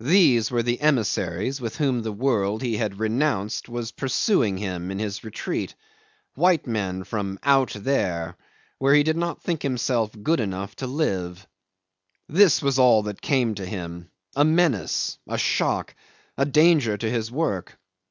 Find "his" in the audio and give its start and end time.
4.98-5.24, 17.10-17.32